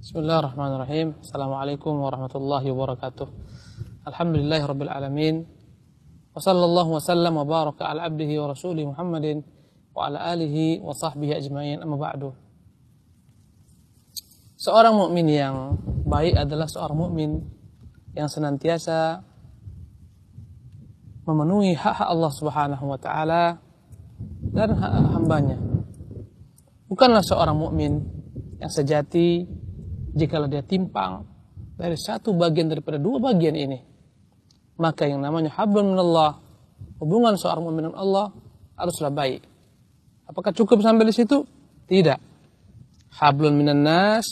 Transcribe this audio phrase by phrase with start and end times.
[0.00, 1.12] Bismillahirrahmanirrahim.
[1.20, 3.28] Assalamualaikum warahmatullahi wabarakatuh.
[4.08, 5.44] Alhamdulillahi rabbil alamin.
[6.32, 9.44] Wa sallallahu wa sallam wa baraka ala abdihi wa rasulih Muhammadin
[9.92, 12.32] wa ala alihi wa sahbihi ajma'in amma ba'du.
[14.56, 15.76] Seorang mukmin yang
[16.08, 17.44] baik adalah seorang mukmin
[18.16, 19.20] yang senantiasa
[21.28, 23.60] memenuhi hak-hak Allah Subhanahu wa taala
[24.48, 25.60] dan hak hambanya.
[26.88, 28.00] Bukanlah seorang mukmin
[28.64, 29.60] yang sejati
[30.16, 31.24] jikalau dia timpang
[31.74, 33.78] dari satu bagian daripada dua bagian ini
[34.80, 36.40] maka yang namanya hablum minallah
[36.96, 38.26] hubungan seorang mukmin dengan Allah
[38.80, 39.44] haruslah baik.
[40.24, 41.44] Apakah cukup sampai di situ?
[41.84, 42.18] Tidak.
[43.20, 44.24] Hablum minan nas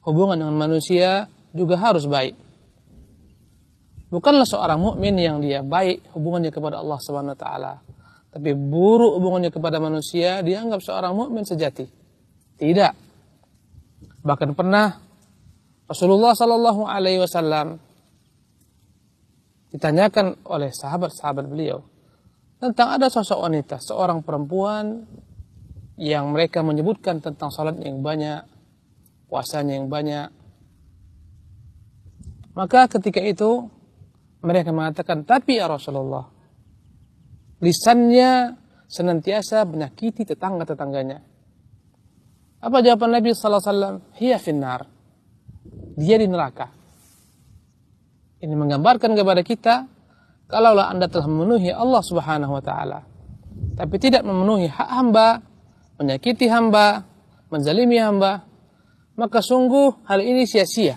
[0.00, 2.32] hubungan dengan manusia juga harus baik.
[4.08, 7.74] Bukanlah seorang mukmin yang dia baik hubungannya kepada Allah Subhanahu wa taala
[8.32, 11.84] tapi buruk hubungannya kepada manusia dianggap seorang mukmin sejati.
[12.56, 12.92] Tidak.
[14.24, 14.96] Bahkan pernah
[15.92, 17.76] Rasulullah Shallallahu Alaihi Wasallam
[19.76, 21.84] ditanyakan oleh sahabat-sahabat beliau
[22.56, 25.04] tentang ada sosok wanita, seorang perempuan
[26.00, 28.40] yang mereka menyebutkan tentang salat yang banyak,
[29.28, 30.32] puasanya yang banyak.
[32.56, 33.68] Maka ketika itu
[34.40, 36.24] mereka mengatakan, tapi ya Rasulullah,
[37.60, 38.56] lisannya
[38.88, 41.20] senantiasa menyakiti tetangga-tetangganya.
[42.62, 43.96] Apa jawaban Nabi Sallallahu Alaihi Wasallam?
[44.16, 45.01] Hiya finnar
[45.94, 46.68] dia di neraka.
[48.42, 49.74] Ini menggambarkan kepada kita
[50.50, 53.12] kalaulah Anda telah memenuhi Allah Subhanahu wa taala
[53.72, 55.40] tapi tidak memenuhi hak hamba,
[55.96, 57.04] menyakiti hamba,
[57.48, 58.44] menzalimi hamba,
[59.16, 60.96] maka sungguh hal ini sia-sia.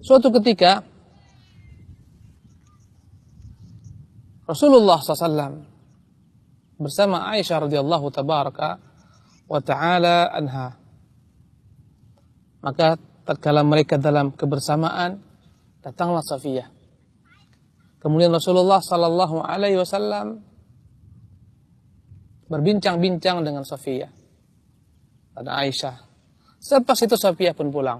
[0.00, 0.84] Suatu ketika
[4.46, 5.58] Rasulullah SAW
[6.78, 8.78] bersama Aisyah radhiyallahu tabaraka
[9.50, 10.78] wa taala anha
[12.60, 15.18] maka tatkala mereka dalam kebersamaan,
[15.82, 16.70] datanglah Safiyah.
[17.98, 20.38] Kemudian Rasulullah Sallallahu Alaihi Wasallam
[22.46, 24.10] berbincang-bincang dengan Safiyah
[25.34, 25.96] dan Aisyah.
[26.62, 27.98] Selepas itu Safiyah pun pulang.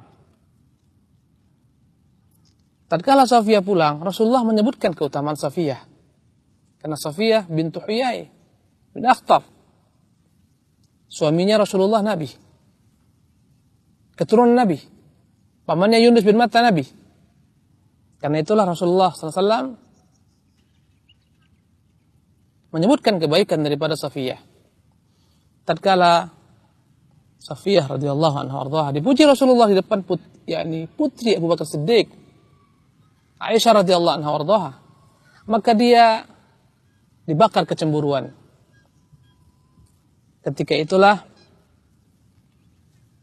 [2.87, 5.83] Tatkala Safiyah pulang, Rasulullah menyebutkan keutamaan Safiyah.
[6.79, 8.31] Karena Safiyah bintu Huyai
[8.95, 9.43] bin Akhtar.
[11.11, 12.46] Suaminya Rasulullah Nabi
[14.17, 14.81] keturunan Nabi.
[15.69, 16.83] Pamannya Yunus bin Matta Nabi.
[18.17, 19.77] Karena itulah Rasulullah SAW
[22.73, 24.41] menyebutkan kebaikan daripada Safiyah.
[25.67, 26.37] Tatkala
[27.47, 30.19] Safiyah radhiyallahu anha ardhaha dipuji Rasulullah di depan put,
[30.51, 32.11] yakni putri Abu Bakar Siddiq
[33.39, 34.71] Aisyah radhiyallahu anha ardhaha
[35.47, 36.27] maka dia
[37.23, 38.35] dibakar kecemburuan
[40.43, 41.23] ketika itulah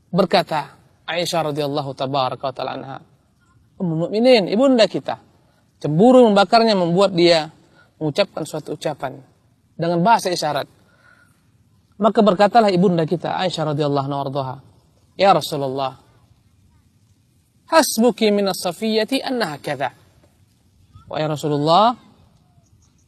[0.07, 2.97] berkata Aisyah radhiyallahu tabaraka taala anha.
[3.79, 5.19] Ummul mukminin, ibunda kita.
[5.83, 7.51] Cemburu membakarnya membuat dia
[7.99, 9.19] mengucapkan suatu ucapan
[9.75, 10.67] dengan bahasa isyarat.
[11.99, 14.63] Maka berkatalah ibunda kita Aisyah radhiyallahu anha,
[15.19, 15.99] "Ya Rasulullah,
[17.67, 19.91] hasbuki min as-safiyyati annaha kadza."
[21.11, 21.99] Wahai Rasulullah,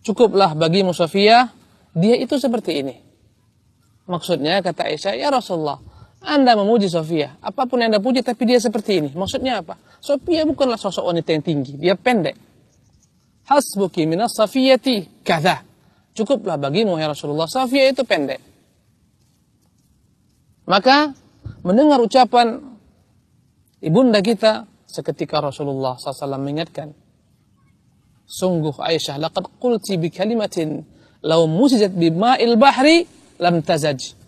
[0.06, 1.50] cukuplah bagimu Safiyah,
[1.96, 2.96] dia itu seperti ini.
[4.06, 5.82] Maksudnya kata Aisyah, "Ya Rasulullah,
[6.26, 9.10] anda memuji Sofia, apa pun yang Anda puji tapi dia seperti ini.
[9.14, 9.78] Maksudnya apa?
[10.02, 12.34] Sofia bukanlah sosok wanita yang tinggi, dia pendek.
[13.46, 15.62] Hasbuki minas safiyati kada.
[16.18, 18.42] Cukuplah bagimu ya Rasulullah, Sofia itu pendek.
[20.66, 21.14] Maka
[21.62, 22.58] mendengar ucapan
[23.86, 26.90] ibunda kita seketika Rasulullah SAW mengingatkan.
[28.26, 30.82] Sungguh Aisyah, laqad qulti bi kalimatin
[31.22, 33.06] law musijat bima'il bahri
[33.38, 34.25] lam tazaj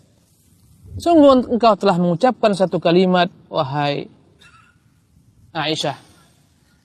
[0.98, 4.10] Sungguh engkau telah mengucapkan satu kalimat, wahai
[5.54, 5.94] Aisyah.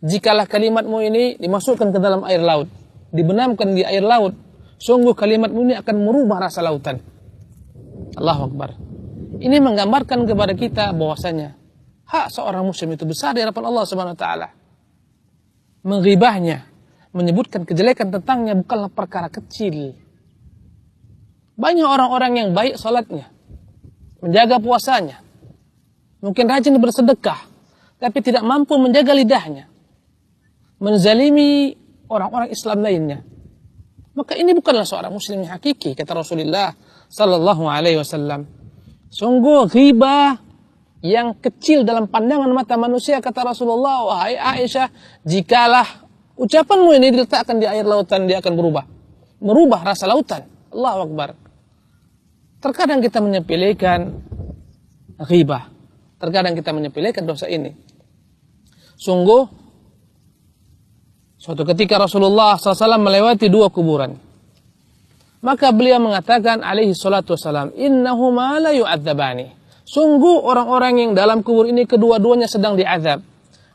[0.05, 2.69] Jikalah kalimatmu ini dimasukkan ke dalam air laut,
[3.09, 4.37] dibenamkan di air laut,
[4.77, 7.01] sungguh kalimatmu ini akan merubah rasa lautan.
[8.13, 8.77] Allah Akbar.
[9.41, 11.57] Ini menggambarkan kepada kita bahwasanya
[12.05, 14.47] hak seorang muslim itu besar di hadapan Allah Subhanahu wa taala.
[15.81, 16.69] Menghibahnya,
[17.17, 19.97] menyebutkan kejelekan tentangnya bukanlah perkara kecil.
[21.57, 23.32] Banyak orang-orang yang baik salatnya,
[24.23, 25.19] menjaga puasanya,
[26.23, 27.43] mungkin rajin bersedekah,
[27.99, 29.67] tapi tidak mampu menjaga lidahnya,
[30.79, 31.75] menzalimi
[32.07, 33.19] orang-orang Islam lainnya.
[34.15, 36.71] Maka ini bukanlah seorang muslim yang hakiki, kata Rasulullah
[37.11, 38.45] Sallallahu Alaihi Wasallam.
[39.11, 40.37] Sungguh ghibah
[41.03, 44.87] yang kecil dalam pandangan mata manusia, kata Rasulullah, wahai Aisyah,
[45.27, 46.07] jikalah
[46.39, 48.85] ucapanmu ini diletakkan di air lautan, dia akan berubah.
[49.43, 50.47] Merubah rasa lautan.
[50.71, 51.42] Allah Akbar.
[52.63, 53.99] Terkadang kita menyepelekan
[55.27, 55.67] ghibah.
[56.15, 57.75] Terkadang kita menyepelekan dosa ini.
[58.95, 59.43] Sungguh,
[61.35, 64.15] suatu ketika Rasulullah SAW melewati dua kuburan.
[65.43, 69.51] Maka beliau mengatakan alaihi salatu wassalam, Innahuma la yu'adzabani.
[69.83, 73.19] Sungguh orang-orang yang dalam kubur ini kedua-duanya sedang diazab.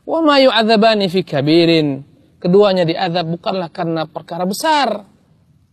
[0.01, 2.01] Wa ma yu'adzabani fi kabirin.
[2.41, 5.05] Keduanya diazab bukanlah karena perkara besar.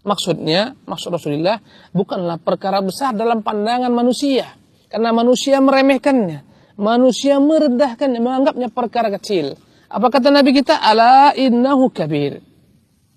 [0.07, 1.59] Maksudnya, maksud Rasulullah,
[1.91, 4.55] bukanlah perkara besar dalam pandangan manusia.
[4.87, 6.47] Karena manusia meremehkannya.
[6.79, 9.59] Manusia meredahkannya, menganggapnya perkara kecil.
[9.91, 10.79] Apa kata Nabi kita?
[10.79, 12.39] Ala innahu kabir.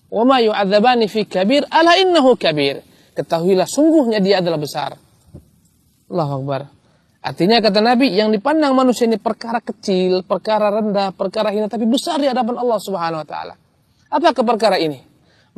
[0.09, 2.81] Wa ma yu'adzabani fi kabir, ala innahu kabir.
[3.13, 4.97] Ketahuilah sungguhnya dia adalah besar.
[6.09, 6.61] Allahu Akbar.
[7.19, 12.17] Artinya kata Nabi, yang dipandang manusia ini perkara kecil, perkara rendah, perkara hina, tapi besar
[12.17, 13.53] di hadapan Allah Subhanahu wa taala.
[14.09, 15.08] Apa ke perkara ini?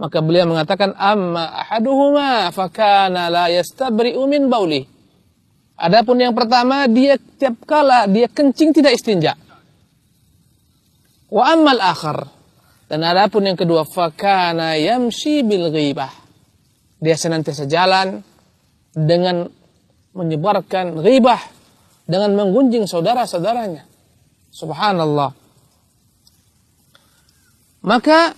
[0.01, 4.81] Maka beliau mengatakan, "Amma ahaduhuma fakana la yastabri'u min bauli."
[5.77, 9.37] Adapun yang pertama, dia tiap kala dia kencing tidak istinja.
[11.29, 12.25] Wa ammal akhar.
[12.89, 16.09] Dan adapun yang kedua, fakana yamshi bil ghibah.
[16.97, 18.25] Dia senantiasa jalan
[18.91, 19.45] dengan
[20.17, 21.39] menyebarkan ghibah
[22.09, 23.87] dengan menggunjing saudara-saudaranya.
[24.51, 25.31] Subhanallah.
[27.87, 28.35] Maka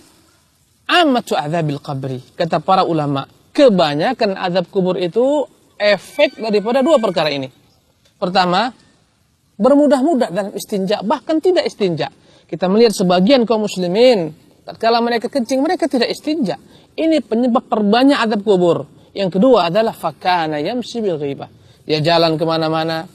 [0.88, 5.46] amatu azabil qabri kata para ulama kebanyakan azab kubur itu
[5.78, 7.48] efek daripada dua perkara ini.
[8.18, 8.70] Pertama,
[9.58, 12.10] bermudah-mudah dalam istinja, bahkan tidak istinja.
[12.44, 14.34] Kita melihat sebagian kaum muslimin,
[14.66, 16.58] tatkala mereka kencing, mereka tidak istinja.
[16.94, 18.86] Ini penyebab perbanyak azab kubur.
[19.14, 21.50] Yang kedua adalah fakana yamsi bil ghibah.
[21.86, 23.06] Dia jalan ke mana-mana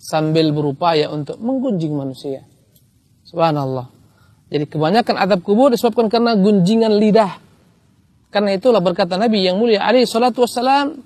[0.00, 2.44] sambil berupaya untuk menggunjing manusia.
[3.24, 3.99] Subhanallah.
[4.50, 7.38] Jadi kebanyakan adab kubur disebabkan karena gunjingan lidah.
[8.34, 10.98] Karena itulah berkata Nabi yang mulia alaihi salatu wassalam,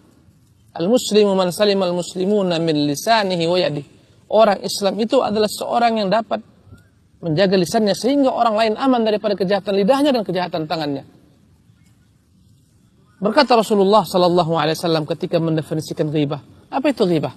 [0.75, 3.89] Al-muslimu man salim al-muslimuna min lisanihi wa yadihi.
[4.27, 6.43] Orang Islam itu adalah seorang yang dapat
[7.23, 11.07] menjaga lisannya sehingga orang lain aman daripada kejahatan lidahnya dan kejahatan tangannya.
[13.23, 17.33] Berkata Rasulullah sallallahu alaihi wasallam ketika mendefinisikan ghibah, apa itu ghibah?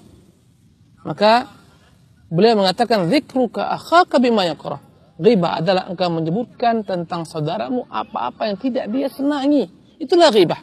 [1.06, 1.48] Maka
[2.28, 4.82] beliau mengatakan zikruka akhaka bima yakrah.
[5.18, 9.66] Ghibah adalah engkau menyebutkan tentang saudaramu apa-apa yang tidak dia senangi.
[9.98, 10.62] Itulah ghibah.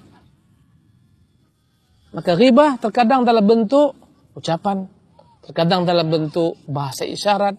[2.14, 3.98] Maka ghibah terkadang dalam bentuk
[4.38, 4.86] ucapan,
[5.42, 7.58] terkadang dalam bentuk bahasa isyarat,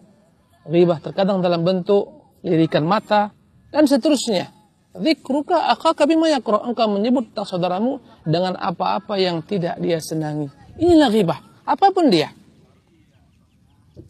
[0.64, 3.36] ghibah terkadang dalam bentuk lirikan mata,
[3.68, 4.56] dan seterusnya.
[4.96, 6.64] Zikruka akhaka bima yakrah.
[6.64, 10.48] Engkau menyebut tentang saudaramu dengan apa-apa yang tidak dia senangi.
[10.80, 11.38] Inilah ghibah.
[11.68, 12.32] Apa pun dia.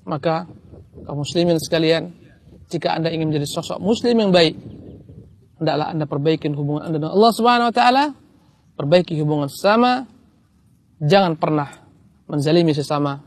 [0.06, 0.46] Maka
[1.02, 2.14] kaum muslimin sekalian,
[2.72, 4.54] jika Anda ingin menjadi sosok muslim yang baik,
[5.62, 8.04] hendaklah Anda perbaiki hubungan Anda dengan Allah Subhanahu wa taala,
[8.74, 10.06] perbaiki hubungan sesama,
[11.02, 11.68] Jangan pernah
[12.24, 13.20] menzalimi sesama.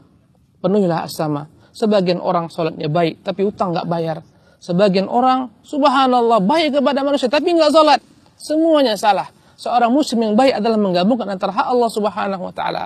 [0.60, 1.46] Penuhilah asama.
[1.70, 4.18] Sebagian orang sholatnya baik, tapi utang nggak bayar.
[4.60, 8.00] Sebagian orang, subhanallah, baik kepada manusia, tapi nggak sholat.
[8.36, 9.30] Semuanya salah.
[9.56, 12.84] Seorang muslim yang baik adalah menggabungkan antara hak Allah subhanahu wa ta'ala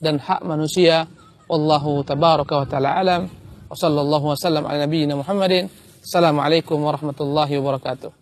[0.00, 1.06] dan hak manusia.
[1.50, 3.22] Wallahu tabaraka wa ta'ala alam.
[3.70, 5.70] Wa sallallahu wa sallam ala nabiyyina Muhammadin.
[6.02, 8.19] Assalamualaikum warahmatullahi wabarakatuh.